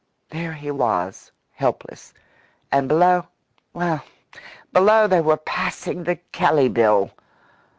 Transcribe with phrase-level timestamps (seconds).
[0.31, 2.11] There he was helpless.
[2.71, 3.27] And below
[3.71, 4.03] well,
[4.73, 7.11] below they were passing the Kelley Bill!